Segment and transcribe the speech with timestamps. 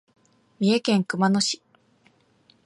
[0.59, 1.61] 三重県熊野市